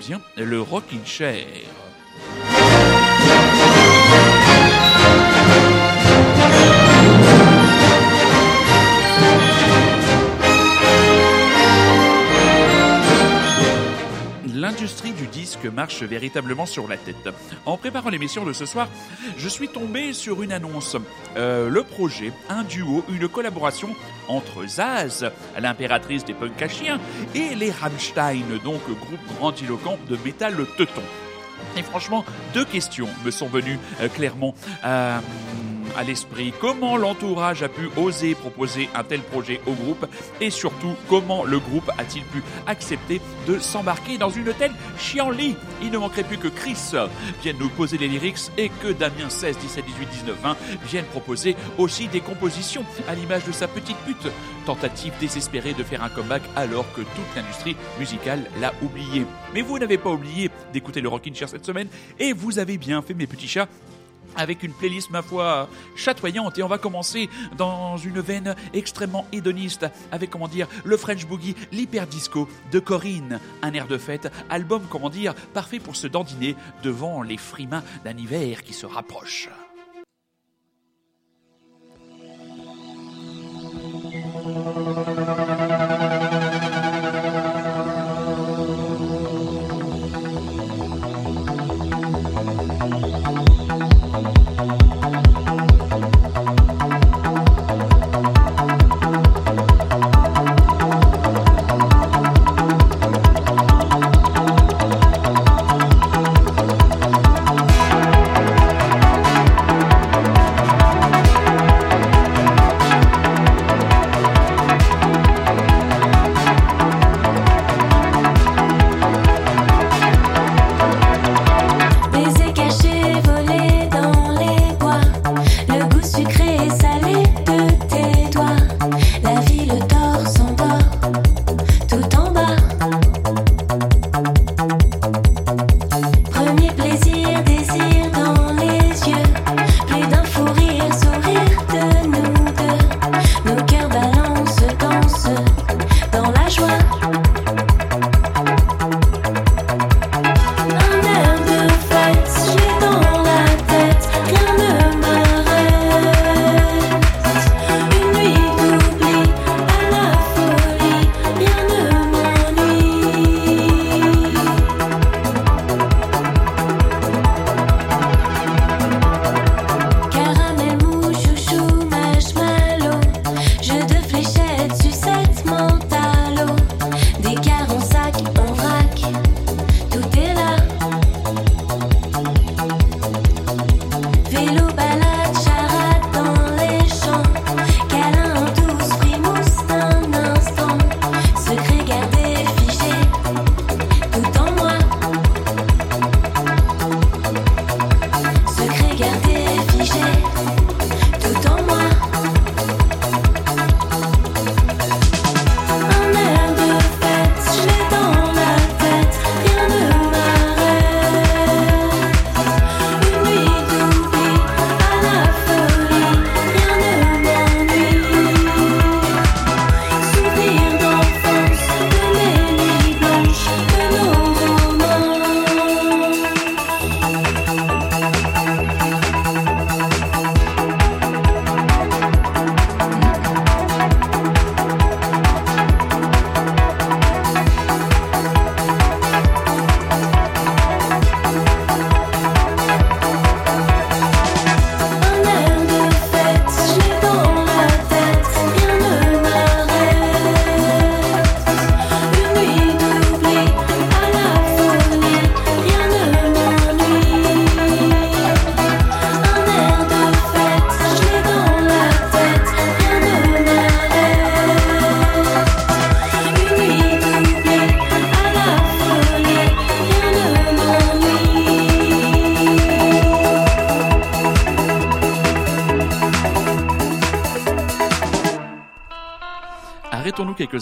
[0.00, 1.46] bien le Rockin' Chair.
[15.66, 17.28] Marche véritablement sur la tête.
[17.66, 18.88] En préparant l'émission de ce soir,
[19.36, 20.96] je suis tombé sur une annonce.
[21.36, 23.94] Euh, le projet, un duo, une collaboration
[24.28, 26.82] entre Zaz, l'impératrice des punks
[27.34, 31.02] et les Rammstein, donc groupe grandiloquent de métal teuton.
[31.76, 32.24] Et franchement,
[32.54, 34.54] deux questions me sont venues euh, clairement.
[34.84, 35.18] Euh,
[35.96, 36.52] à l'esprit.
[36.60, 40.06] Comment l'entourage a pu oser proposer un tel projet au groupe
[40.40, 45.56] et surtout comment le groupe a-t-il pu accepter de s'embarquer dans une telle chienlit?
[45.82, 46.92] Il ne manquerait plus que Chris
[47.42, 50.56] vienne nous poser les lyrics et que Damien 16, 17, 18, 19, 20
[50.86, 54.28] vienne proposer aussi des compositions à l'image de sa petite pute.
[54.66, 59.24] Tentative désespérée de faire un comeback alors que toute l'industrie musicale l'a oublié.
[59.54, 63.02] Mais vous n'avez pas oublié d'écouter le Rockin' Chair cette semaine et vous avez bien
[63.02, 63.68] fait mes petits chats
[64.36, 66.58] avec une playlist, ma foi, chatoyante.
[66.58, 71.56] Et on va commencer dans une veine extrêmement hédoniste, avec, comment dire, le French Boogie,
[71.72, 73.40] l'hyper disco de Corinne.
[73.62, 78.16] Un air de fête, album, comment dire, parfait pour se dandiner devant les frimas d'un
[78.16, 79.48] hiver qui se rapproche.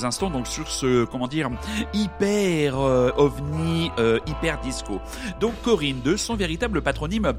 [0.05, 1.51] Instants donc sur ce, comment dire,
[1.93, 5.01] hyper euh, ovni, euh, hyper disco.
[5.41, 7.33] Donc Corinne, de son véritable patronyme,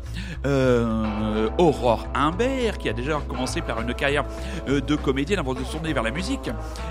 [0.46, 4.26] euh, Aurore Humbert, qui a déjà commencé par une carrière
[4.68, 6.50] de comédienne avant de se tourner vers la musique.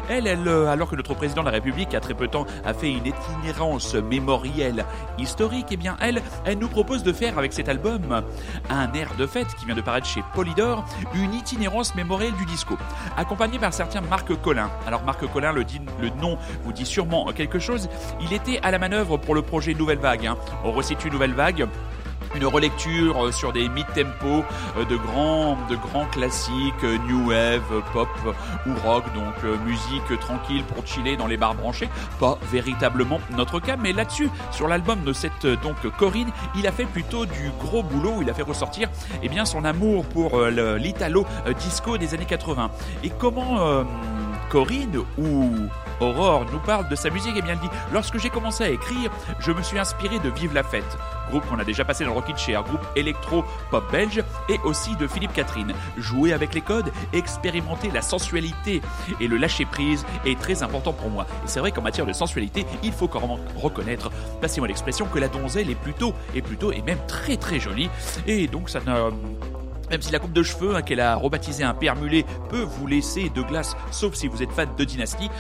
[0.09, 2.75] Elle, elle, alors que notre président de la République a très peu de temps a
[2.75, 4.85] fait une itinérance mémorielle
[5.19, 8.23] historique, et eh bien elle, elle nous propose de faire avec cet album
[8.71, 10.85] un air de fête qui vient de paraître chez Polydor,
[11.15, 12.77] une itinérance mémorielle du disco,
[13.17, 14.71] accompagné par certains Marc Collin.
[14.87, 15.65] Alors Marc Collin, le,
[16.01, 17.89] le nom vous dit sûrement quelque chose,
[18.21, 20.27] il était à la manœuvre pour le projet Nouvelle Vague.
[20.27, 20.37] Hein.
[20.65, 21.69] On resitue Nouvelle Vague
[22.39, 24.45] une relecture euh, sur des mid-tempo
[24.77, 25.77] euh, de grands, de
[26.13, 28.09] classiques, euh, new wave, pop
[28.67, 31.89] ou rock, donc musique tranquille pour chiller dans les bars branchés.
[32.21, 36.85] Pas véritablement notre cas, mais là-dessus, sur l'album de cette donc Corinne, il a fait
[36.85, 38.23] plutôt du gros boulot.
[38.23, 38.89] Il a fait ressortir
[39.23, 41.27] eh bien son amour pour l'italo
[41.59, 42.71] disco des années 80.
[43.03, 43.85] Et comment
[44.51, 45.51] Corinne ou
[46.01, 47.37] Aurore nous parle de sa musique?
[47.37, 50.55] Et bien elle dit Lorsque j'ai commencé à écrire, je me suis inspiré de Vive
[50.55, 54.97] la Fête, groupe qu'on a déjà passé dans Rocket Chair, groupe électro-pop belge, et aussi
[54.97, 55.73] de Philippe Catherine.
[55.97, 58.83] Jouer avec les codes, expérimenter la sensualité
[59.21, 61.27] et le lâcher prise est très important pour moi.
[61.45, 64.11] Et c'est vrai qu'en matière de sensualité, il faut quand même reconnaître,
[64.41, 67.91] passez-moi l'expression, que la donzelle est plutôt, est plutôt et même très très jolie.
[68.27, 69.11] Et donc ça ne
[69.91, 73.31] même si la coupe de cheveux hein, qu'elle a rebaptisée un permulé peut vous laisser
[73.31, 75.31] de glace, sauf si vous êtes fan de Dynasty,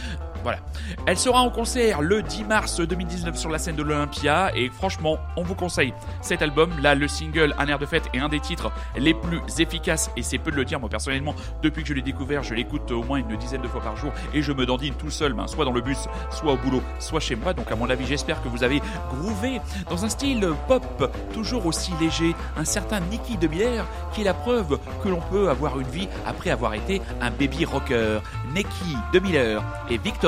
[0.42, 0.58] voilà.
[1.06, 5.18] Elle sera en concert le 10 mars 2019 sur la scène de l'Olympia et franchement,
[5.36, 6.70] on vous conseille cet album.
[6.80, 10.22] Là, le single Un air de fête est un des titres les plus efficaces et
[10.22, 10.80] c'est peu de le dire.
[10.80, 13.80] Moi, personnellement, depuis que je l'ai découvert, je l'écoute au moins une dizaine de fois
[13.80, 16.56] par jour et je me dandine tout seul, ben, soit dans le bus, soit au
[16.56, 17.52] boulot, soit chez moi.
[17.52, 18.80] Donc, à mon avis, j'espère que vous avez
[19.10, 24.24] groové dans un style pop toujours aussi léger, un certain Nicky de bière qui est
[24.24, 28.20] la preuve que l'on peut avoir une vie après avoir été un baby rocker.
[28.54, 30.27] Nicky de Miller et Victor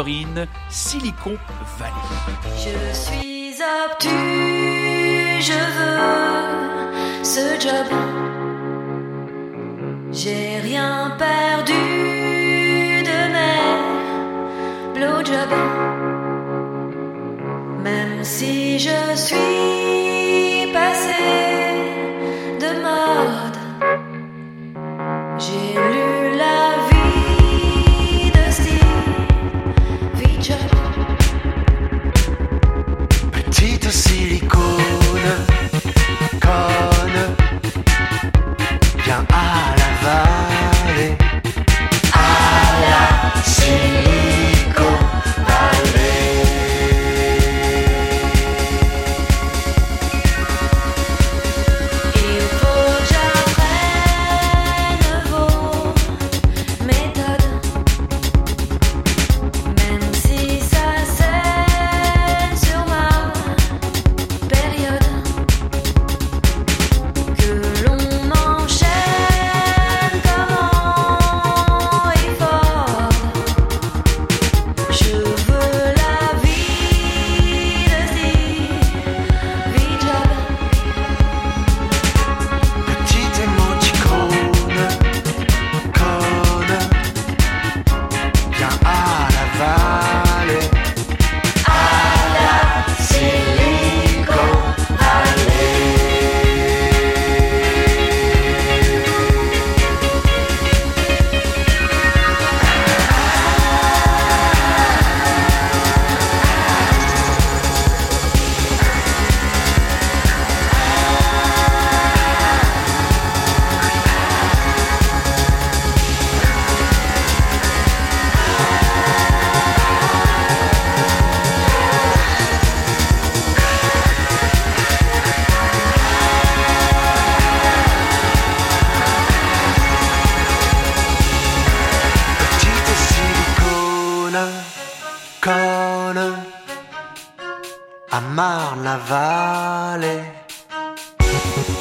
[0.71, 1.37] Silicon
[1.79, 1.93] Valley.
[2.57, 7.87] Je suis obtus, je veux ce job.
[10.11, 11.83] J'ai rien perdu
[13.11, 13.75] de mes
[14.95, 15.59] blowjobs.
[17.83, 21.25] Même si je suis passé
[22.59, 23.59] de mode,
[25.39, 26.20] j'ai lu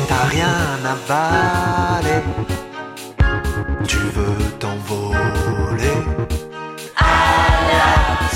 [0.08, 2.24] T'as rien à valer,
[3.88, 6.02] tu veux t'envoler.
[6.98, 7.06] À
[7.70, 8.30] la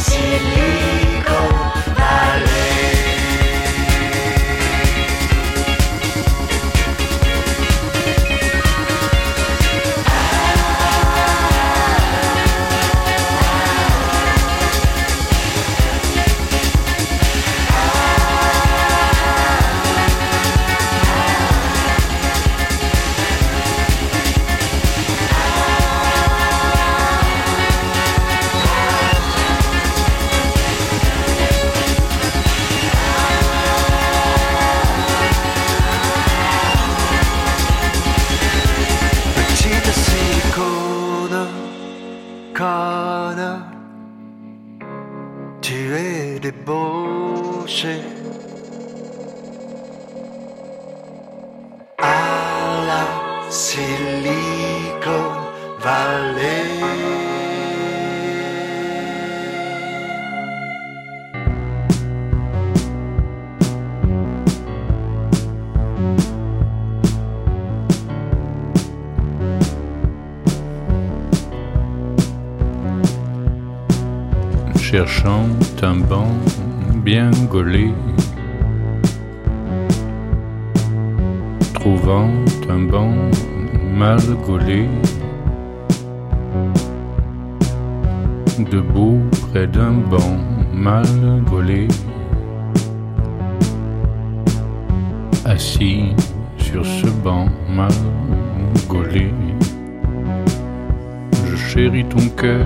[102.23, 102.65] ton cœur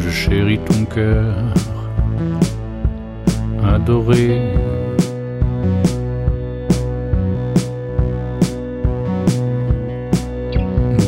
[0.00, 1.34] je chéris ton cœur
[3.64, 4.40] adoré.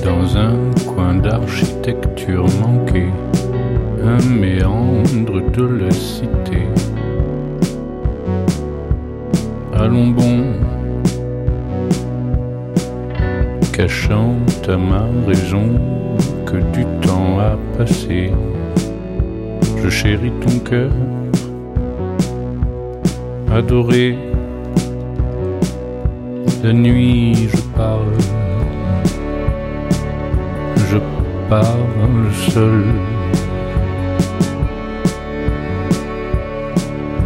[0.05, 0.55] Dans un
[0.87, 3.13] coin d'architecture manquée,
[4.03, 6.69] un méandre de la cité.
[9.75, 10.45] Allons bon,
[13.73, 14.37] cachant
[14.69, 15.69] à ma raison
[16.73, 18.33] du temps a passé
[19.85, 20.91] je chéris ton cœur,
[23.53, 24.17] adoré.
[26.63, 28.17] La nuit, je parle,
[30.91, 30.97] je
[31.51, 32.85] parle seul.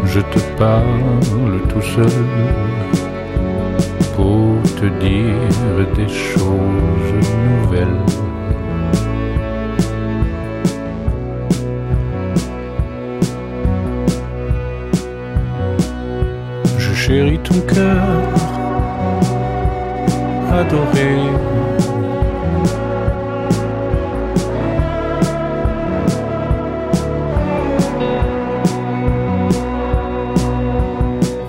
[0.04, 2.24] Je te parle tout seul
[4.16, 8.27] pour te dire des choses nouvelles.
[17.18, 18.04] Chéris ton cœur,
[20.52, 21.16] adoré.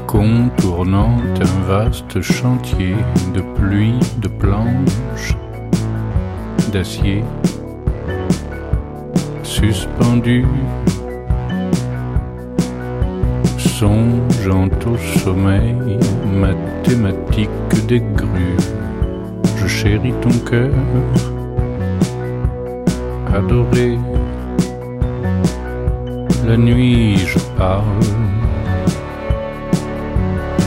[0.08, 2.96] Contournant un vaste chantier
[3.36, 5.36] de pluie, de planches,
[6.74, 7.24] d'acier,
[9.44, 10.46] suspendu
[13.80, 15.98] songeant au sommeil
[16.34, 17.50] mathématique
[17.88, 18.58] des grues.
[19.56, 20.74] Je chéris ton cœur,
[23.34, 23.98] adoré.
[26.46, 28.10] La nuit, je parle,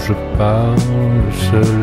[0.06, 1.80] je parle seul.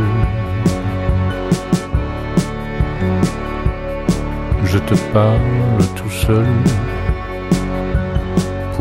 [4.64, 6.89] Je te parle tout seul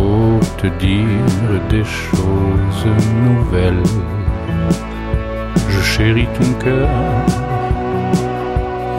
[0.08, 2.86] pour te dire des choses
[3.26, 3.88] nouvelles.
[5.68, 6.88] Je chéris ton cœur,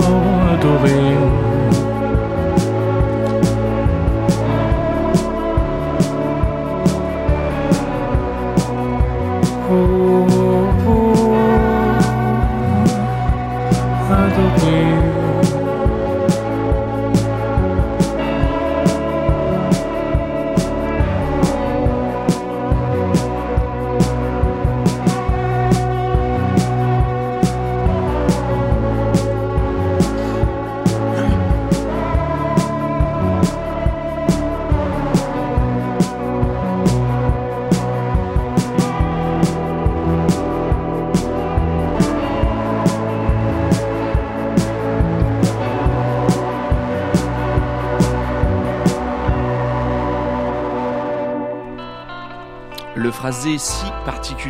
[0.01, 1.48] oh adoré.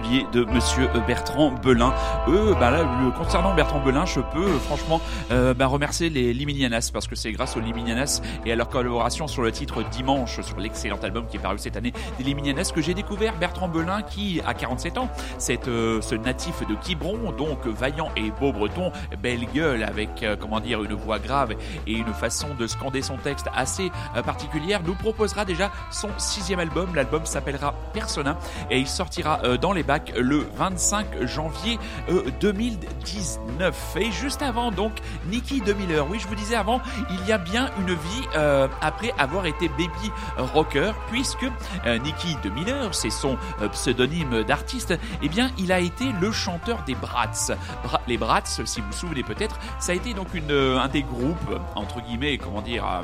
[0.09, 1.93] De Monsieur Bertrand Belin.
[2.27, 2.83] Eux, bah là,
[3.17, 5.01] concernant Bertrand Belin, je peux euh, franchement
[5.31, 9.27] euh, bah, remercier les Liminianas parce que c'est grâce aux Liminianas et à leur collaboration
[9.27, 12.81] sur le titre Dimanche sur l'excellent album qui est paru cette année des Liminianas que
[12.81, 17.65] j'ai découvert Bertrand Belin qui a 47 ans, c'est euh, ce natif de Quiberon, donc
[17.67, 21.53] vaillant et beau breton, belle gueule avec euh, comment dire une voix grave
[21.87, 26.59] et une façon de scander son texte assez euh, particulière, nous proposera déjà son sixième
[26.59, 26.95] album.
[26.95, 28.37] L'album s'appellera Persona
[28.69, 31.77] et il sortira euh, dans les bacs le 25 janvier
[32.09, 33.95] euh, 2019.
[33.99, 34.93] Et juste avant donc
[35.29, 39.13] Nicky 2000 Oui, je vous disais avant, il y a bien une vie euh, après
[39.17, 41.45] avoir été baby rocker puisque
[41.85, 46.83] euh, Nicky 2000 c'est son euh, pseudonyme d'artiste, eh bien il a été le chanteur
[46.85, 47.53] des Brats.
[47.83, 51.03] Bra- les Brats, si vous vous souvenez peut-être, ça a été donc euh, un des
[51.03, 53.01] groupes entre guillemets, comment dire, euh,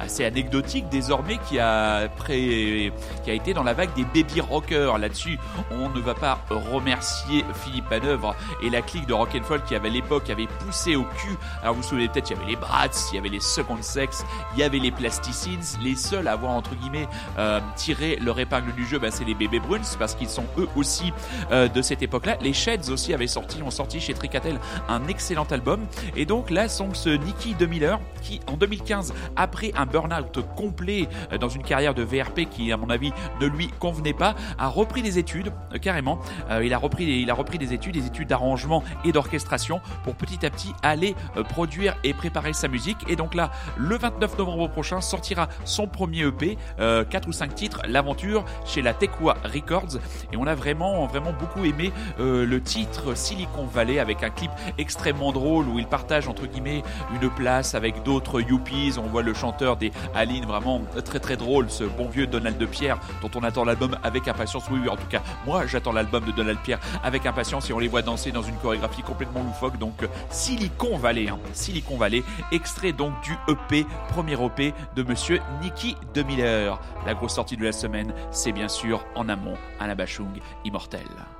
[0.00, 2.92] assez anecdotique désormais qui a pré-
[3.24, 4.98] qui a été dans la vague des baby rockers.
[4.98, 5.38] Là-dessus,
[5.70, 9.92] on ne va pas remercier Philippe Manœuvre et la clique de Rock'n'Folk qui avait à
[9.92, 11.36] l'époque avait poussé au cul.
[11.62, 13.78] Alors vous vous souvenez peut-être, il y avait les Brats, il y avait les Second
[13.80, 14.24] Sex,
[14.54, 15.60] il y avait les Plasticines.
[15.82, 19.34] Les seuls à avoir entre guillemets euh, tiré leur épingle du jeu, bah, c'est les
[19.34, 21.12] Bébés Bruns parce qu'ils sont eux aussi
[21.52, 22.36] euh, de cette époque-là.
[22.40, 25.86] Les Sheds aussi avaient sorti, ont sorti chez Tricatel un excellent album.
[26.16, 31.38] Et donc là, sont ce Nicky 2000 qui en 2015, après un burn-out complet euh,
[31.38, 35.02] dans une carrière de VRP qui, à mon avis, ne lui convenait pas, a repris
[35.02, 36.18] des études euh, carrément.
[36.50, 40.14] Euh, il a repris, il a repris des études, des études d'arrangement et d'orchestration pour
[40.14, 41.14] petit à petit aller
[41.48, 42.98] produire et préparer sa musique.
[43.08, 47.54] Et donc là, le 29 novembre prochain sortira son premier EP, euh, 4 ou 5
[47.54, 49.98] titres, l'aventure chez la Tekwa Records.
[50.32, 55.32] Et on a vraiment, vraiment beaucoup aimé le titre Silicon Valley avec un clip extrêmement
[55.32, 56.82] drôle où il partage entre guillemets
[57.20, 58.94] une place avec d'autres yuppies.
[58.98, 62.66] On voit le chanteur des Aline vraiment très très drôle, ce bon vieux Donald de
[62.66, 64.64] Pierre dont on attend l'album avec impatience.
[64.70, 67.78] Oui, oui, en tout cas, moi j'attends l'album de Donald Pierre avec impatience et on
[67.78, 69.78] les voit danser dans une chorégraphie complètement loufoque.
[69.78, 75.40] Donc euh, Silicon Valley, hein, Silicon Valley, extrait donc du EP, premier EP de Monsieur
[75.62, 76.80] Nicky de Miller.
[77.06, 81.00] La grosse sortie de la semaine, c'est bien sûr en amont un Abachung immortel.
[81.00, 81.37] Je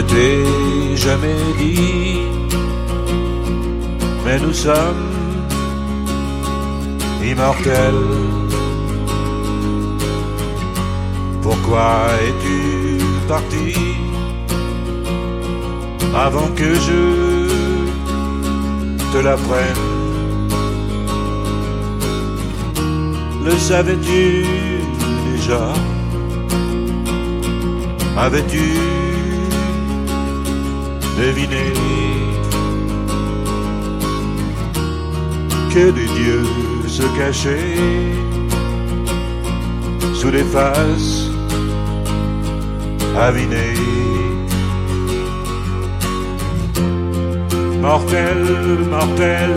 [0.00, 2.20] ne t'ai jamais dit,
[4.24, 5.06] mais nous sommes
[7.22, 8.06] immortels.
[11.42, 11.90] Pourquoi
[12.26, 13.74] es-tu parti
[16.14, 17.02] avant que je
[19.12, 19.86] te l'apprenne?
[23.44, 24.44] Le savais-tu
[25.30, 25.72] déjà?
[28.16, 28.99] Avais-tu
[31.20, 31.66] deviné
[35.72, 36.46] que des dieux
[36.86, 37.76] se cachaient
[40.14, 41.30] sous des faces
[43.28, 43.76] avinées.
[47.82, 48.40] Mortel,
[48.90, 49.52] mortel,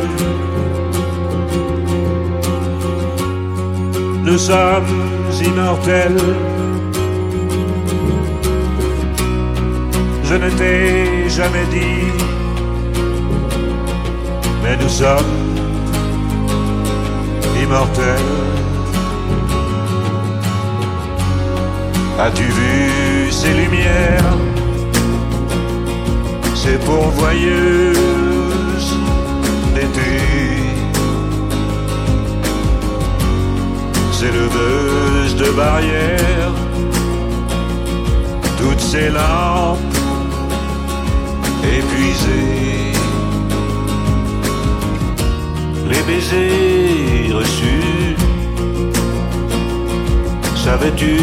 [4.25, 4.93] nous sommes
[5.47, 6.29] immortels.
[10.23, 12.11] Je ne t'ai jamais dit,
[14.61, 15.33] mais nous sommes
[17.63, 18.31] immortels.
[22.19, 24.37] As-tu vu ces lumières,
[26.53, 28.93] ces pourvoyeuses
[29.73, 30.13] d'été,
[34.11, 36.53] ces leveuses de barrières,
[38.59, 39.92] toutes ces lampes
[41.63, 42.93] épuisées,
[45.89, 48.15] les baisers reçus,
[50.55, 51.17] savais-tu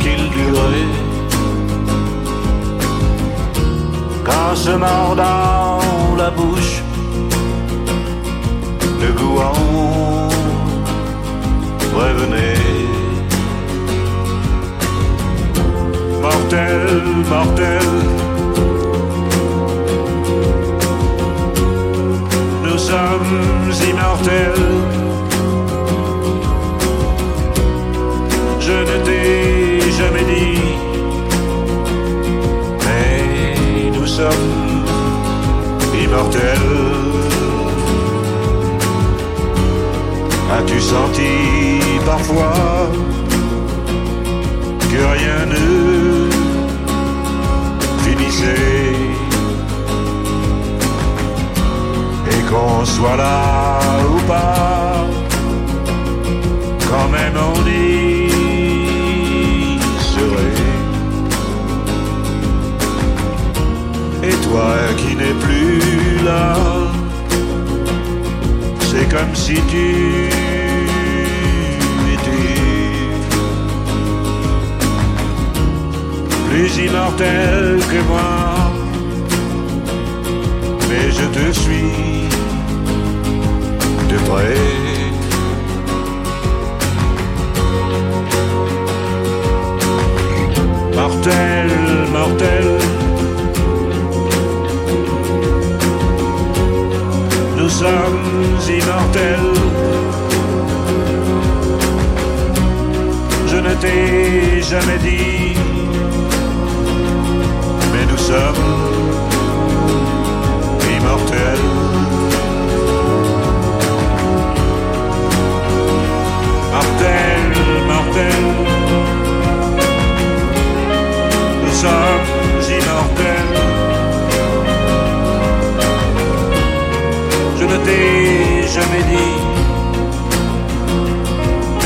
[0.00, 0.94] qu'il durait
[4.24, 5.80] Qu'en se mordant
[6.16, 6.82] la bouche,
[9.00, 10.19] le goût en
[22.64, 24.99] Nous sommes immortels.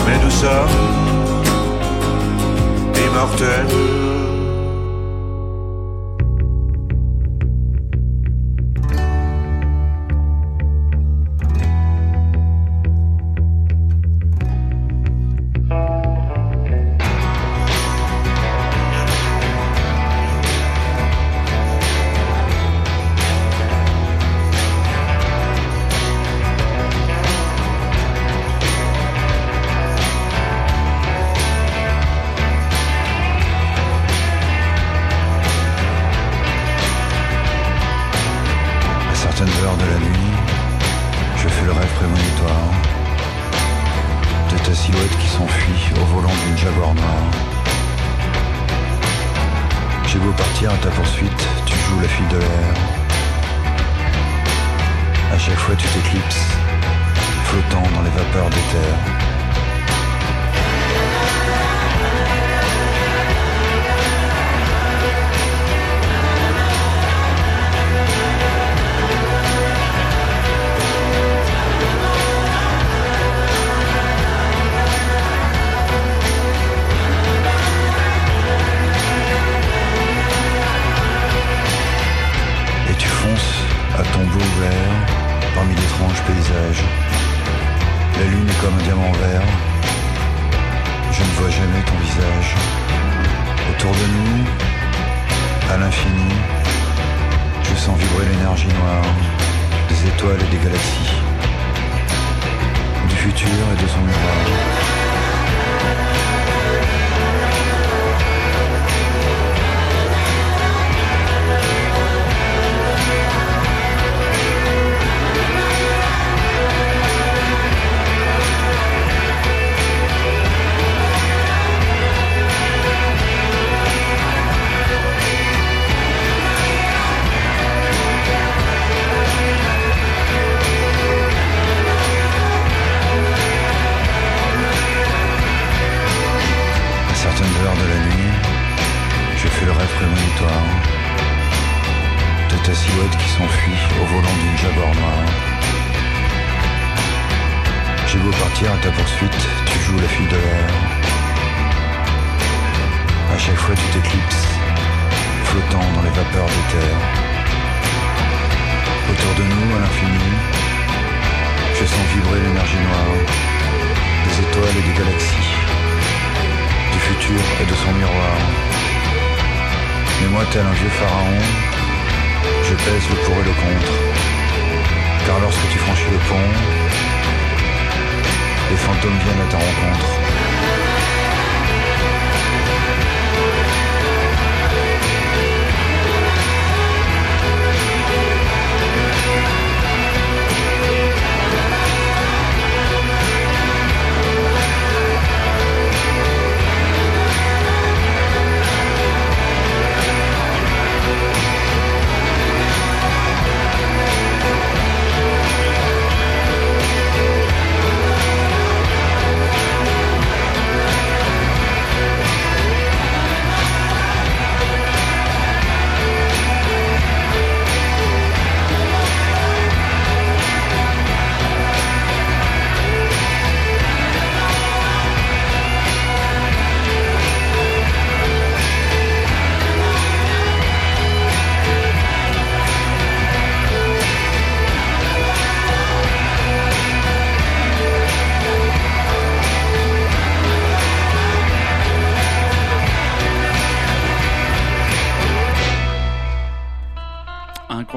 [0.06, 0.68] Mais nous sommes
[3.06, 4.03] immortels.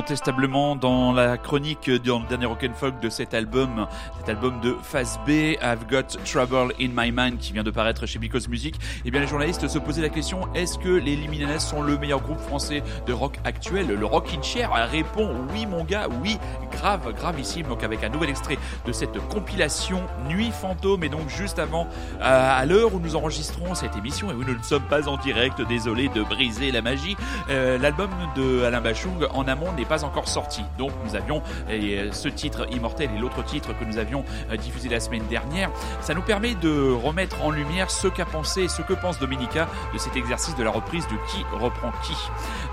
[0.07, 3.87] Incontestablement dans la chronique dans le dernier rock'n'folk de cet album,
[4.19, 8.05] cet album de phase B, I've Got Trouble in My Mind, qui vient de paraître
[8.05, 8.75] chez Because Music.
[9.03, 12.21] Eh bien, les journalistes se posaient la question est-ce que les Liminanes sont le meilleur
[12.21, 13.87] groupe français de rock actuel?
[13.87, 16.37] Le Rock in Chair répond oui, mon gars, oui,
[16.71, 17.67] grave, gravissime.
[17.67, 21.85] Donc, avec un nouvel extrait de cette compilation Nuit Fantôme, et donc juste avant,
[22.21, 25.17] euh, à l'heure où nous enregistrons cette émission, et où nous ne sommes pas en
[25.17, 27.17] direct, désolé de briser la magie,
[27.49, 30.63] euh, l'album de Alain Bachung en amont n'est pas encore sorti.
[30.77, 34.89] Donc nous avions euh, ce titre Immortel et l'autre titre que nous avions euh, diffusé
[34.89, 35.69] la semaine dernière.
[36.01, 39.97] Ça nous permet de remettre en lumière ce qu'a pensé ce que pense Dominica de
[39.97, 42.15] cet exercice de la reprise de qui reprend qui.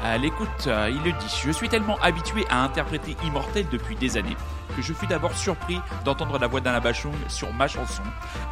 [0.03, 4.17] À l'écoute, euh, il le dit, je suis tellement habitué à interpréter Immortel depuis des
[4.17, 4.37] années
[4.77, 8.03] que je fus d'abord surpris d'entendre la voix d'Alain Bachung sur ma chanson,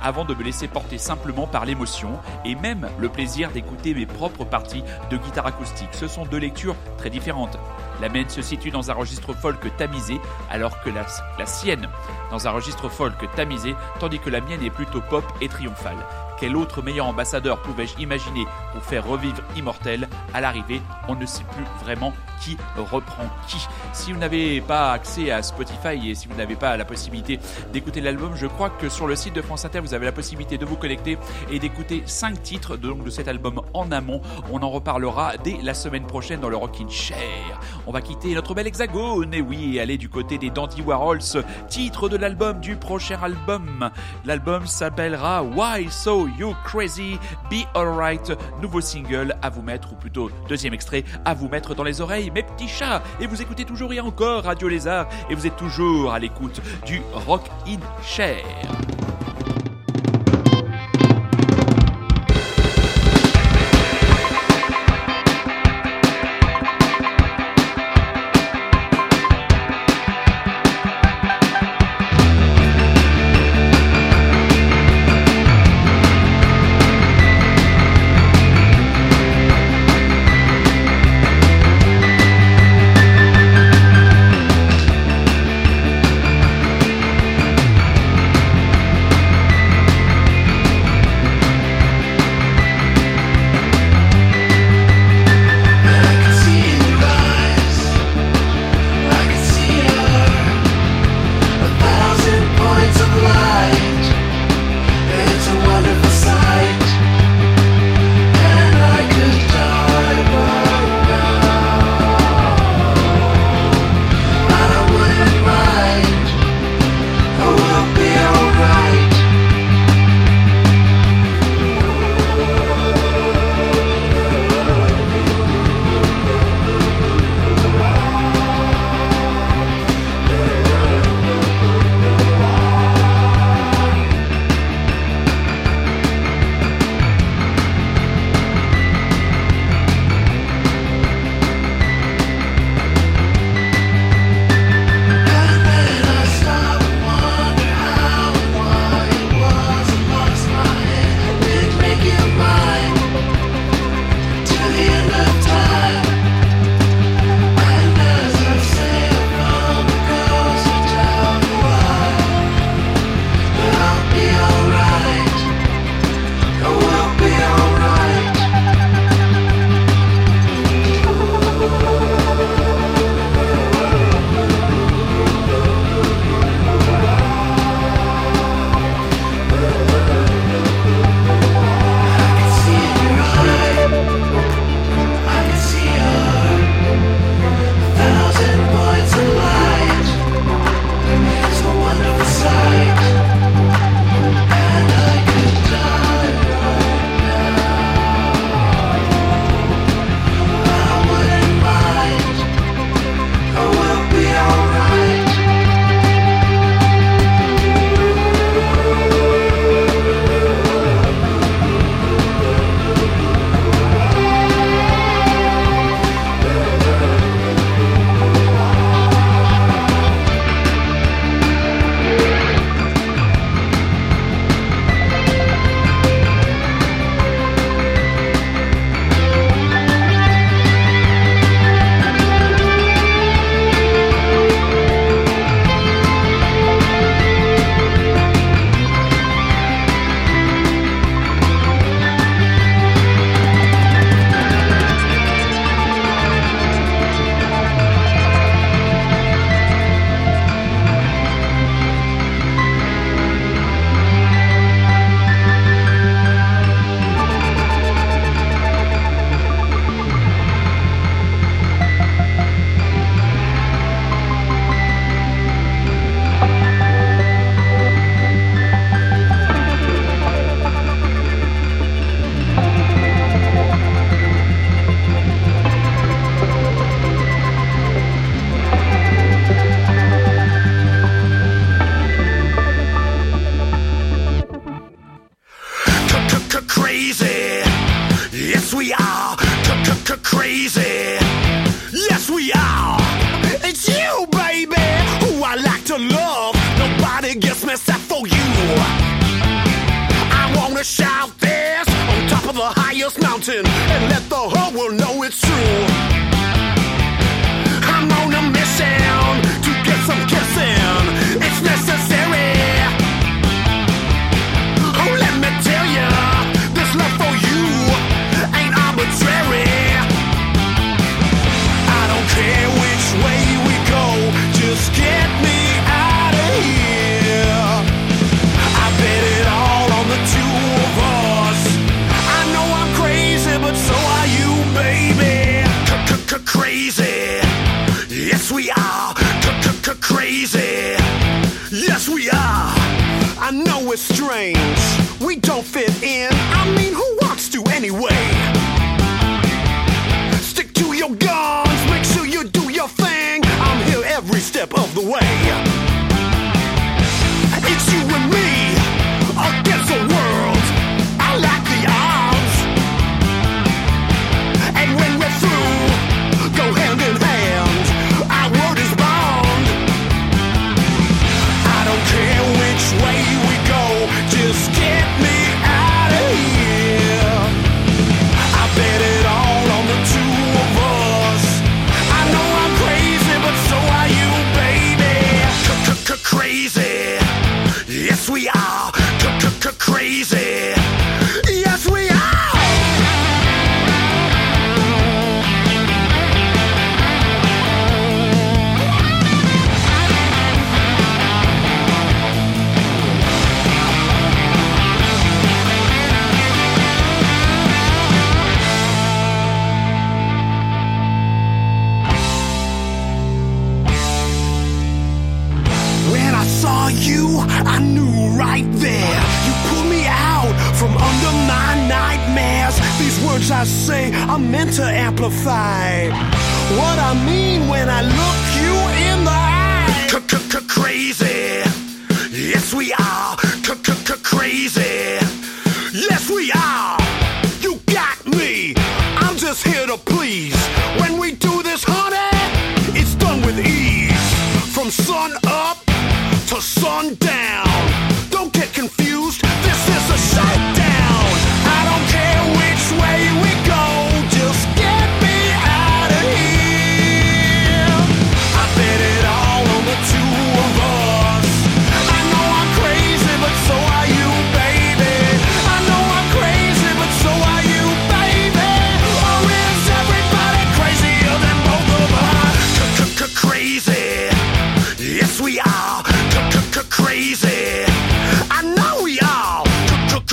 [0.02, 4.44] avant de me laisser porter simplement par l'émotion et même le plaisir d'écouter mes propres
[4.44, 5.88] parties de guitare acoustique.
[5.92, 7.58] Ce sont deux lectures très différentes.
[8.00, 10.20] La mienne se situe dans un registre folk tamisé,
[10.50, 11.06] alors que la,
[11.38, 11.88] la sienne
[12.30, 15.98] dans un registre folk tamisé, tandis que la mienne est plutôt pop et triomphale.
[16.42, 20.08] Quel autre meilleur ambassadeur pouvais-je imaginer pour faire revivre Immortel?
[20.34, 23.64] À l'arrivée, on ne sait plus vraiment qui reprend qui.
[23.92, 27.38] Si vous n'avez pas accès à Spotify et si vous n'avez pas la possibilité
[27.72, 30.58] d'écouter l'album, je crois que sur le site de France Inter, vous avez la possibilité
[30.58, 31.16] de vous connecter
[31.48, 34.20] et d'écouter 5 titres de, cet album en amont.
[34.50, 37.60] On en reparlera dès la semaine prochaine dans le Rockin' Chair.
[37.86, 42.08] On va quitter notre bel hexagone, et oui, aller du côté des Dandy Warhols, titre
[42.08, 43.90] de l'album du prochain album.
[44.24, 47.18] L'album s'appellera Why So You Crazy
[47.50, 51.84] Be Alright, nouveau single à vous mettre, ou plutôt deuxième extrait, à vous mettre dans
[51.84, 53.02] les oreilles, mes petits chats.
[53.20, 57.00] Et vous écoutez toujours et encore Radio Lézard, et vous êtes toujours à l'écoute du
[57.26, 58.44] Rock in Chair.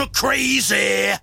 [0.07, 1.13] Crazy.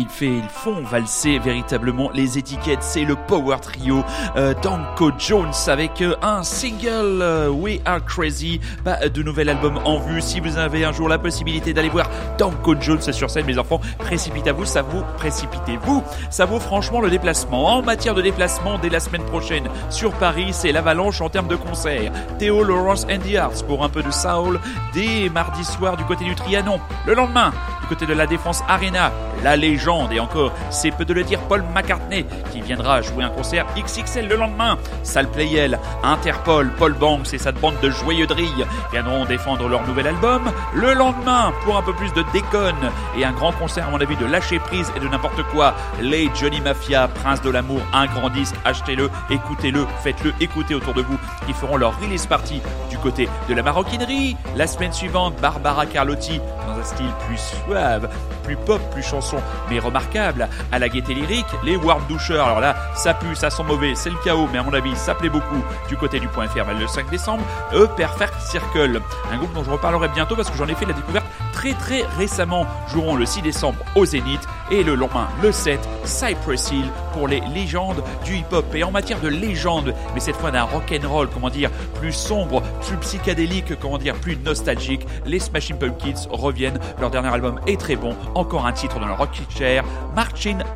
[0.00, 2.84] Il fait, ils font valser véritablement les étiquettes.
[2.84, 4.04] C'est le Power Trio
[4.36, 9.80] euh, Danko Jones avec euh, un single euh, We Are Crazy, pas de nouvel album
[9.84, 10.20] en vue.
[10.20, 12.08] Si vous avez un jour la possibilité d'aller voir
[12.38, 17.66] Danko Jones sur scène, mes enfants, précipitez-vous, ça vaut précipitez-vous, ça vaut franchement le déplacement.
[17.66, 21.56] En matière de déplacement, dès la semaine prochaine sur Paris, c'est l'avalanche en termes de
[21.56, 22.12] concerts.
[22.38, 24.60] Théo Lawrence and the Arts pour un peu de soul
[24.94, 26.78] dès mardi soir du côté du Trianon.
[27.04, 29.10] Le lendemain, du côté de la Défense Arena,
[29.42, 33.30] la légende et encore, c'est peu de le dire, Paul McCartney qui viendra jouer un
[33.30, 34.76] concert XXL le lendemain.
[35.02, 40.08] Salle Playel, Interpol, Paul Banks et sa bande de joyeux drilles viendront défendre leur nouvel
[40.08, 40.42] album.
[40.74, 44.16] Le lendemain, pour un peu plus de déconne et un grand concert à mon avis
[44.16, 48.28] de lâcher prise et de n'importe quoi, les Johnny Mafia, Prince de l'amour, un grand
[48.28, 51.18] disque, achetez-le, écoutez-le, faites-le écouter autour de vous.
[51.48, 52.60] Ils feront leur release party
[52.90, 54.36] du côté de la maroquinerie.
[54.54, 58.10] La semaine suivante, Barbara Carlotti dans un style plus suave,
[58.44, 59.38] plus pop, plus chanson,
[59.70, 60.48] mais remarquable.
[60.72, 62.46] À la gaieté lyrique, les Warm Doucheurs.
[62.46, 65.14] Alors là, ça pue, ça sent mauvais, c'est le chaos, mais à mon avis, ça
[65.14, 67.44] plaît beaucoup du côté du point .fr le 5 décembre.
[67.72, 69.00] E Perfect Circle,
[69.32, 72.02] un groupe dont je reparlerai bientôt parce que j'en ai fait la découverte très très
[72.16, 72.66] récemment.
[72.92, 77.40] Joueront le 6 décembre au Zénith et le lendemain, le 7, Cypress Hill pour les
[77.54, 78.64] légendes du hip-hop.
[78.74, 82.96] Et en matière de légende, mais cette fois d'un rock'n'roll, comment dire, plus sombre, plus
[82.98, 86.78] psychédélique, comment dire, plus nostalgique, les Smashing Pumpkins reviennent.
[87.00, 88.14] Leur dernier album est très bon.
[88.34, 89.74] Encore un titre dans le Rocky On.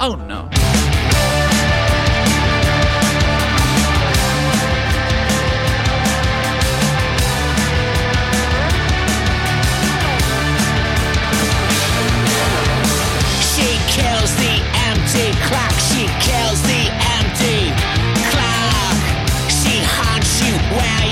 [0.00, 0.48] Oh,
[13.38, 14.58] she kills the
[14.90, 15.78] empty clock.
[15.78, 17.70] She kills the empty
[18.34, 18.98] clock.
[19.48, 21.11] She haunts you where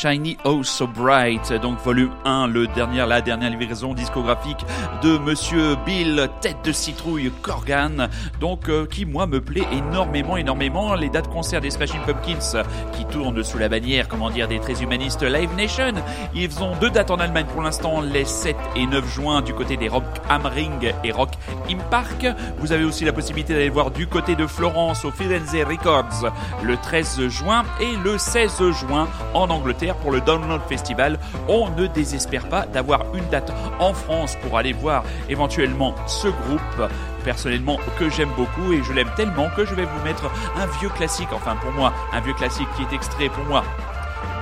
[0.00, 2.68] Shiny Oh So Bright, donc volume 1, le
[3.08, 4.64] la dernière livraison discographique
[5.02, 10.94] de Monsieur Bill Tête de Citrouille Corgan, donc euh, qui moi me plaît énormément, énormément.
[10.94, 14.80] Les dates concerts des Smashing Pumpkins qui tournent sous la bannière, comment dire, des très
[14.80, 15.94] humanistes Live Nation.
[16.32, 19.76] Ils ont deux dates en Allemagne pour l'instant, les 7 et 9 juin du côté
[19.76, 21.30] des Rock am Ring et Rock
[21.68, 22.24] im Park.
[22.58, 26.30] Vous avez aussi la possibilité d'aller voir du côté de Florence au Firenze Records
[26.62, 31.18] le 13 juin et le 16 juin en Angleterre pour le Download Festival.
[31.48, 36.90] On ne désespère pas d'avoir une date en France pour aller voir éventuellement ce groupe
[37.24, 40.88] personnellement que j'aime beaucoup et je l'aime tellement que je vais vous mettre un vieux
[40.88, 43.64] classique, enfin pour moi un vieux classique qui est extrait pour moi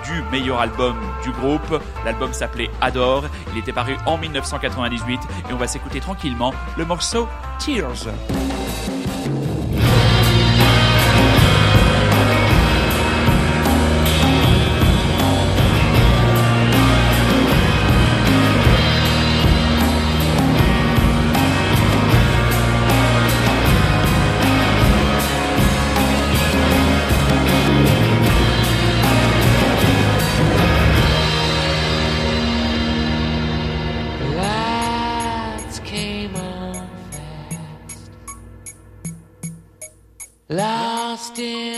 [0.04, 1.82] du meilleur album du groupe.
[2.04, 7.28] L'album s'appelait Adore, il était paru en 1998 et on va s'écouter tranquillement le morceau
[7.58, 8.06] Tears.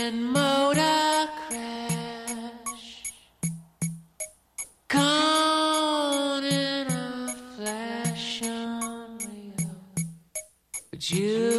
[0.09, 3.03] In motor crash.
[4.87, 9.75] Gone in a flash unreal.
[10.89, 11.58] But you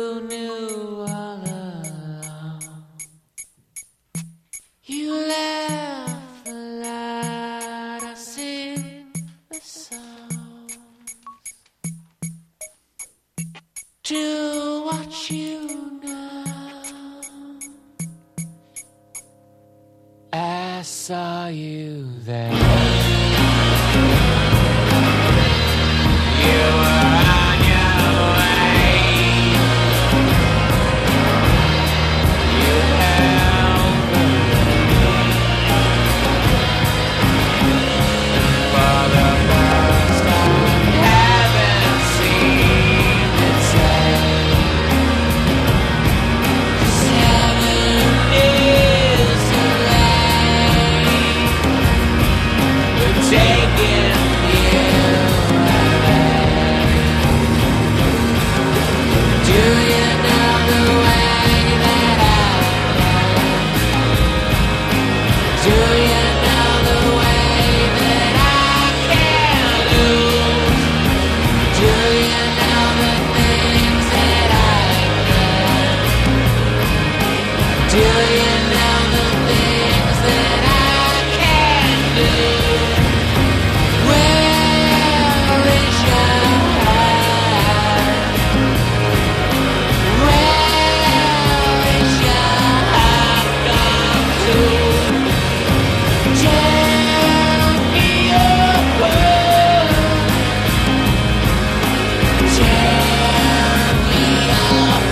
[104.50, 105.09] me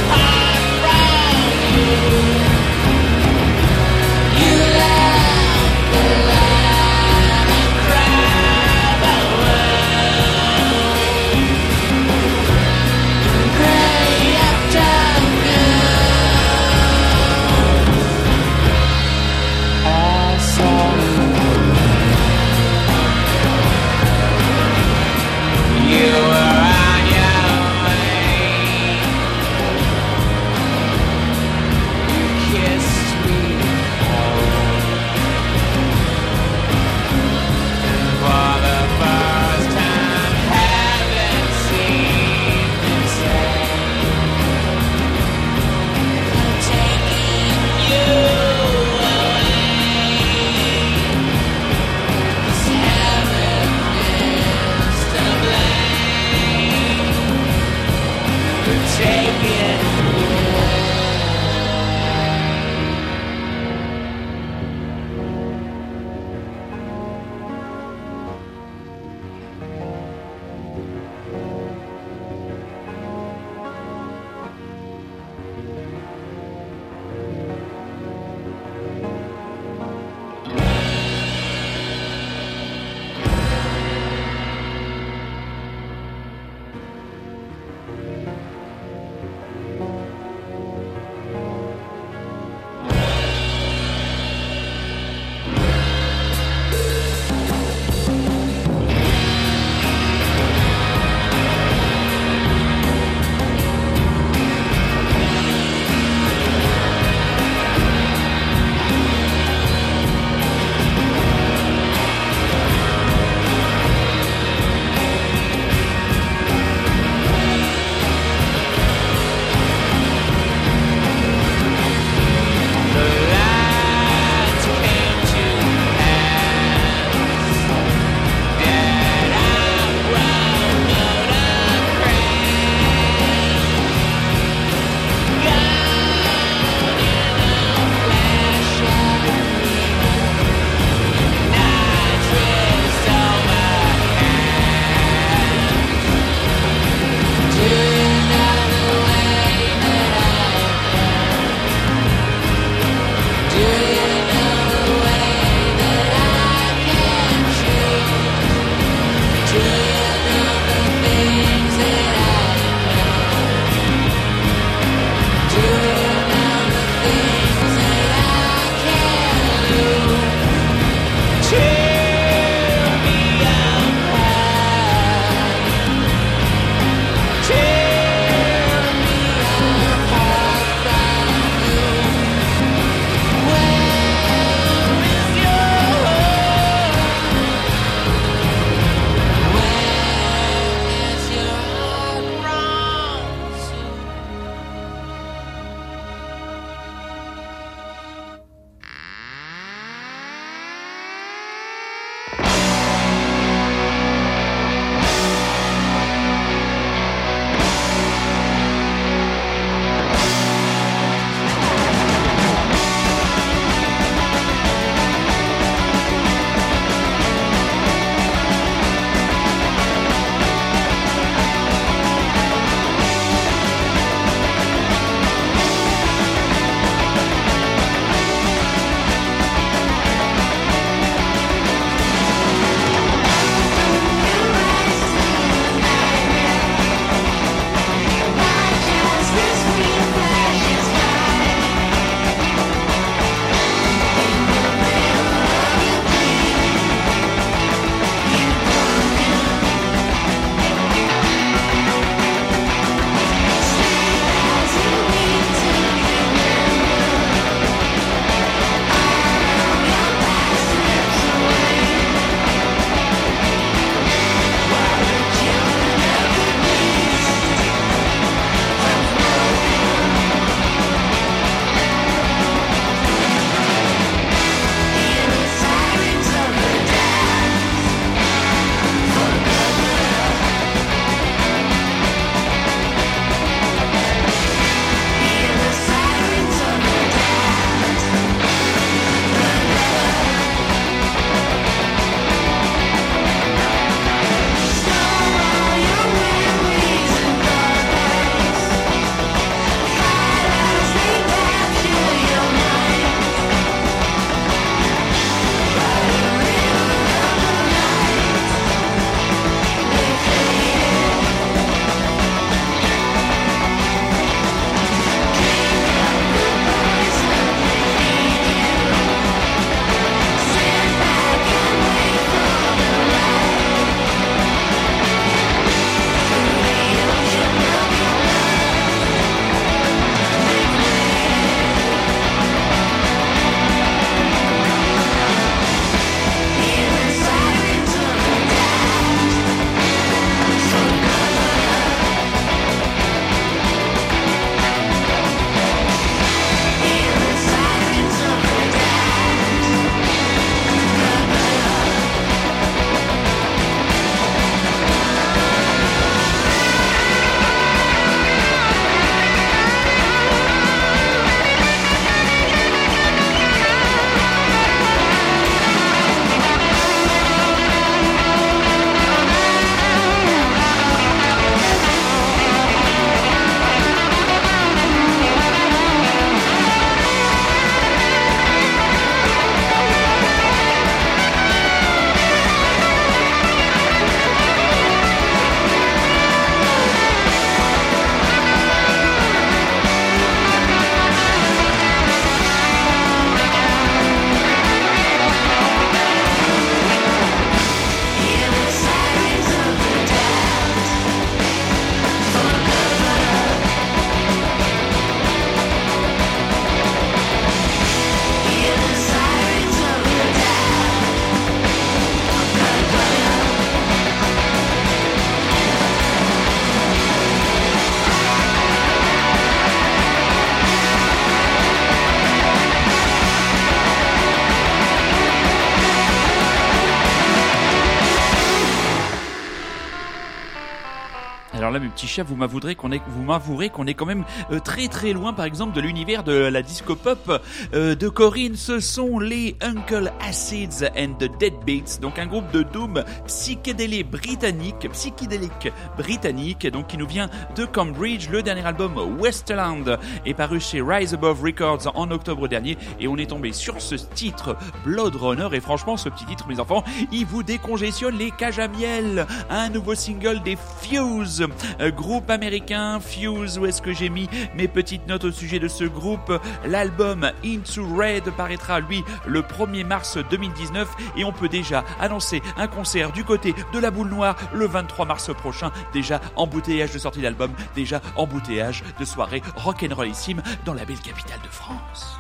[432.27, 435.45] Vous m'avouerez qu'on est, vous m'avouerez qu'on est quand même euh, très très loin, par
[435.45, 437.43] exemple, de l'univers de la disco pop
[437.75, 438.57] euh, de Corinne.
[438.57, 444.89] Ce sont les Uncle Acids and the Deadbeats, donc un groupe de doom psychédélique britannique,
[444.93, 448.29] psychédélique britannique, donc qui nous vient de Cambridge.
[448.31, 453.17] Le dernier album Westerland est paru chez Rise Above Records en octobre dernier, et on
[453.17, 455.49] est tombé sur ce titre Blood Runner.
[455.53, 459.27] Et franchement, ce petit titre, mes enfants, il vous décongestionne les cages à miel.
[459.51, 461.47] Un nouveau single des Fuse,
[461.81, 463.59] euh, groupe américain Fuse.
[463.59, 466.33] Où est-ce que j'ai mis mes petites notes au sujet de ce groupe?
[466.65, 470.89] L'album Into Red paraîtra lui le 1er mars 2019
[471.19, 475.05] et on peut déjà annoncer un concert du côté de la boule noire le 23
[475.05, 475.71] mars prochain.
[475.93, 481.51] Déjà embouteillage de sortie d'album, déjà embouteillage de soirée rock'n'rollissime dans la belle capitale de
[481.51, 482.18] France.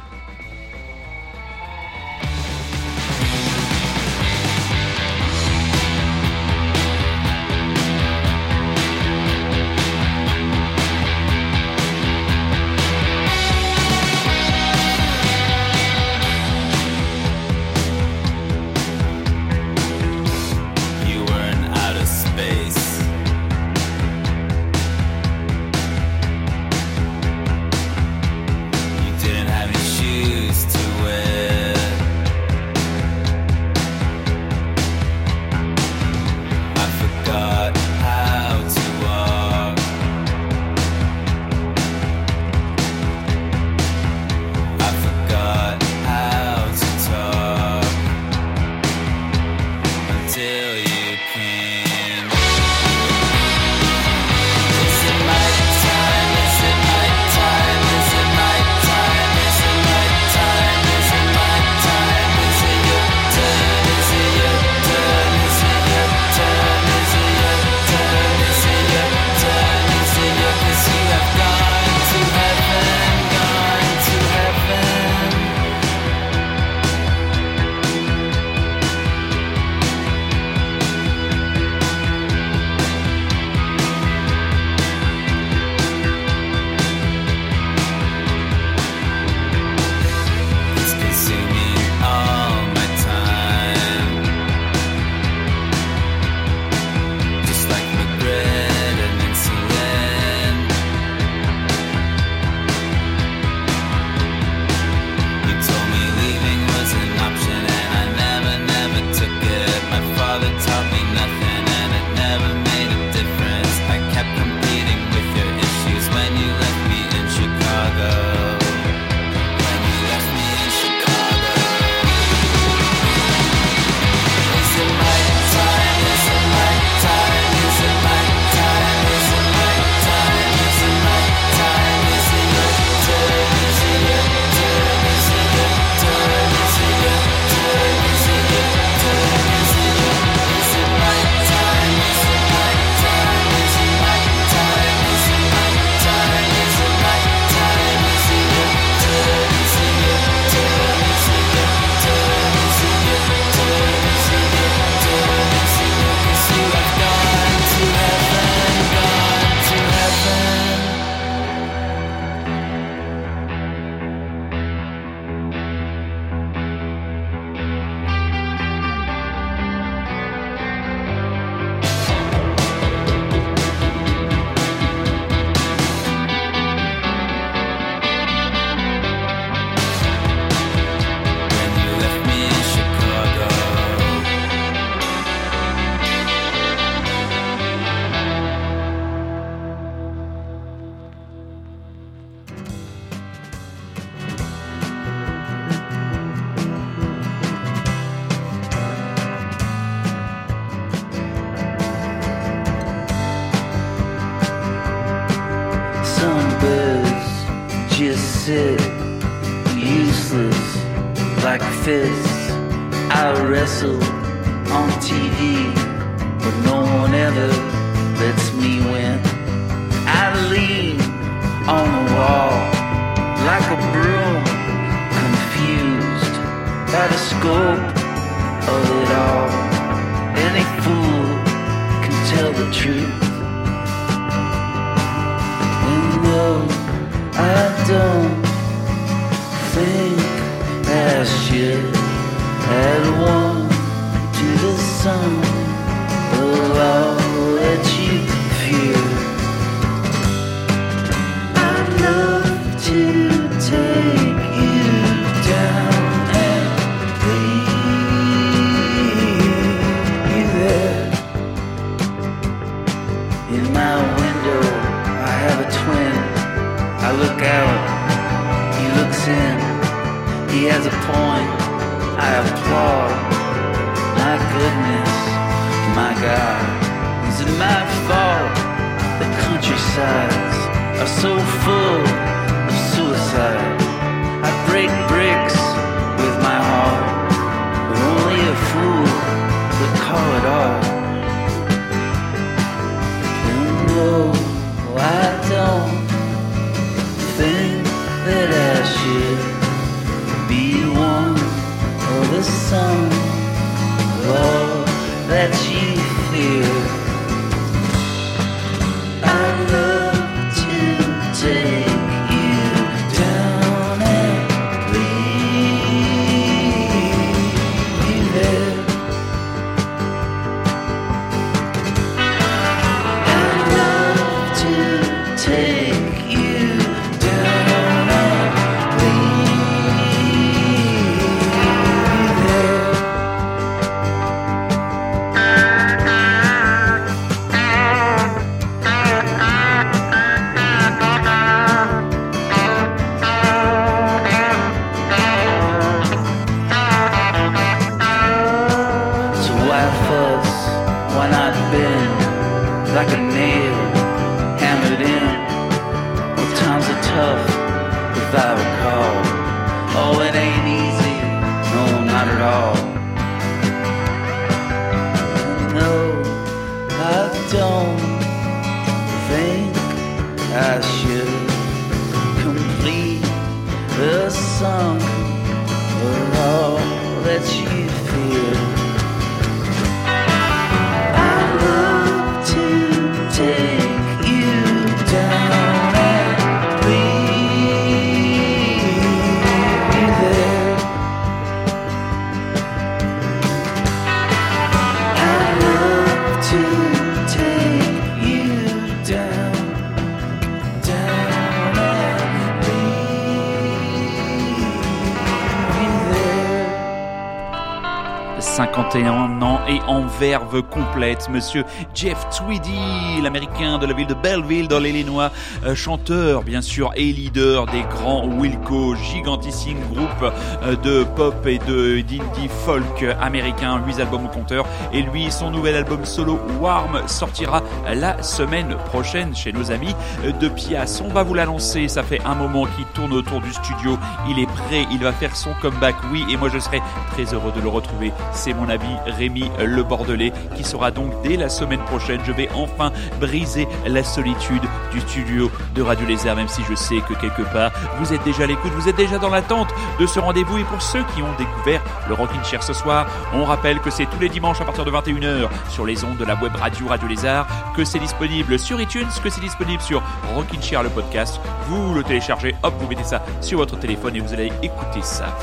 [411.26, 411.64] Monsieur
[411.94, 415.32] Jeff Tweedy, l'américain de la ville de Belleville dans l'Illinois,
[415.64, 421.58] euh, chanteur bien sûr et leader des grands Wilco, gigantissime groupe euh, de pop et
[421.58, 424.64] de d'indie folk américain, 8 albums au compteur.
[424.92, 427.62] Et lui son nouvel album solo Warm sortira
[427.92, 429.94] la semaine prochaine chez nos amis
[430.40, 431.02] de Pias.
[431.04, 433.98] On va vous l'annoncer, ça fait un moment qu'il tourne autour du studio,
[434.28, 436.80] il est prêt, il va faire son comeback, oui, et moi je serai
[437.12, 438.12] très heureux de le retrouver.
[438.32, 442.20] C'est mon ami Rémi Le Bordelais qui sera donc dès la semaine prochaine.
[442.24, 447.00] Je vais enfin briser la solitude du studio de Radio Lézard, même si je sais
[447.08, 450.18] que quelque part vous êtes déjà à l'écoute, vous êtes déjà dans l'attente de ce
[450.18, 450.58] rendez-vous.
[450.58, 454.06] Et pour ceux qui ont découvert le Rockin' Chair ce soir, on rappelle que c'est
[454.06, 457.08] tous les dimanches à partir de 21h sur les ondes de la web radio Radio
[457.08, 457.46] Lézard,
[457.76, 460.02] que c'est disponible sur iTunes, que c'est disponible sur
[460.34, 461.40] Rockin' Chair le podcast.
[461.68, 465.36] Vous le téléchargez, hop, vous mettez ça sur votre téléphone et vous allez écouter ça.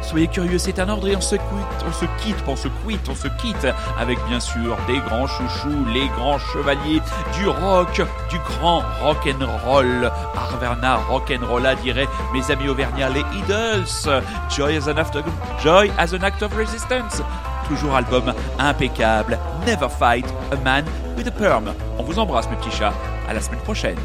[0.00, 3.08] Soyez curieux, c'est un ordre et on se quitte, on se quitte, on se quitte,
[3.08, 3.66] on se quitte
[3.98, 7.02] avec bien sûr des grands chouchous, les grands chevaliers
[7.38, 10.10] du rock, du grand rock and roll.
[10.34, 14.08] Arverna rock and rolla dirait mes amis auvergnats les Idols.
[14.54, 15.24] Joy as an of,
[15.62, 17.22] Joy as an act of resistance.
[17.68, 19.38] Toujours album impeccable.
[19.66, 20.84] Never fight a man
[21.16, 21.72] with a perm.
[21.98, 22.94] On vous embrasse mes petits chats.
[23.28, 23.98] À la semaine prochaine.